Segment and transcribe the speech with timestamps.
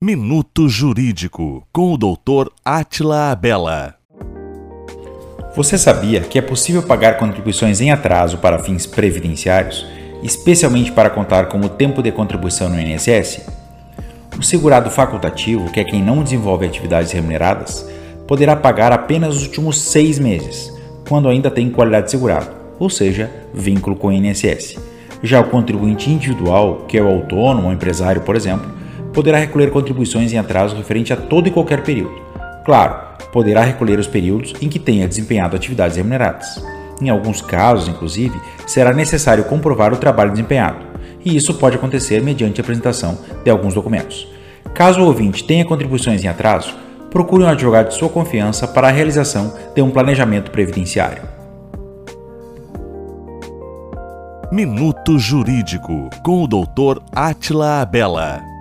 [0.00, 2.52] Minuto Jurídico com o Dr.
[2.64, 3.96] Atila Abela.
[5.56, 9.84] Você sabia que é possível pagar contribuições em atraso para fins previdenciários,
[10.22, 13.40] especialmente para contar com o tempo de contribuição no INSS?
[14.38, 17.84] O segurado facultativo, que é quem não desenvolve atividades remuneradas,
[18.24, 20.72] poderá pagar apenas os últimos seis meses,
[21.08, 24.78] quando ainda tem qualidade de segurado, ou seja, vínculo com o INSS.
[25.24, 28.77] Já o contribuinte individual, que é o autônomo ou empresário, por exemplo,
[29.18, 32.14] poderá recolher contribuições em atraso referente a todo e qualquer período.
[32.64, 32.94] Claro,
[33.32, 36.64] poderá recolher os períodos em que tenha desempenhado atividades remuneradas.
[37.02, 40.86] Em alguns casos, inclusive, será necessário comprovar o trabalho desempenhado,
[41.24, 44.28] e isso pode acontecer mediante a apresentação de alguns documentos.
[44.72, 46.76] Caso o ouvinte tenha contribuições em atraso,
[47.10, 51.24] procure um advogado de sua confiança para a realização de um planejamento previdenciário.
[54.52, 57.02] Minuto Jurídico com o Dr.
[57.12, 58.57] Atila Abela.